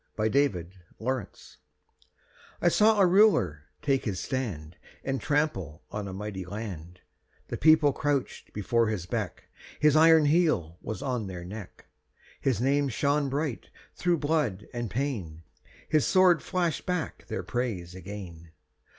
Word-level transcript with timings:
VERSE: 0.17 0.31
THE 0.31 0.47
THREE 0.49 0.67
RULERS 0.99 1.57
I 2.59 2.69
saw 2.69 2.99
a 2.99 3.05
Ruler 3.05 3.65
take 3.83 4.05
his 4.05 4.19
stand 4.19 4.75
And 5.03 5.21
trample 5.21 5.83
on 5.91 6.07
a 6.07 6.11
mighty 6.11 6.43
land; 6.43 7.01
The 7.49 7.57
People 7.57 7.93
crouched 7.93 8.51
before 8.51 8.87
his 8.87 9.05
beck, 9.05 9.43
His 9.79 9.95
iron 9.95 10.25
heel 10.25 10.79
was 10.81 11.03
on 11.03 11.27
their 11.27 11.45
neck, 11.45 11.85
His 12.39 12.59
name 12.59 12.89
shone 12.89 13.29
bright 13.29 13.69
through 13.93 14.17
blood 14.17 14.67
and 14.73 14.89
pain, 14.89 15.43
His 15.87 16.07
sword 16.07 16.41
flashed 16.41 16.87
back 16.87 17.27
their 17.27 17.43
praise 17.43 17.93
again. 17.93 18.49